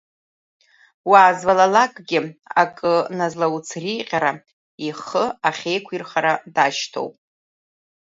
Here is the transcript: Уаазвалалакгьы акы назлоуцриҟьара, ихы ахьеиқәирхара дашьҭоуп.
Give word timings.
Уаазвалалакгьы 1.09 2.19
акы 2.61 2.93
назлоуцриҟьара, 3.17 4.31
ихы 4.87 5.25
ахьеиқәирхара 5.47 6.33
дашьҭоуп. 6.55 7.13